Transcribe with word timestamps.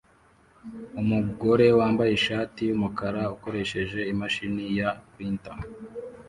Umugore 1.01 1.65
wambaye 1.79 2.11
ishati 2.13 2.61
yumukara 2.69 3.21
ukoresheje 3.35 3.99
imashini 4.13 4.63
ya 4.79 4.89
printer 5.11 5.57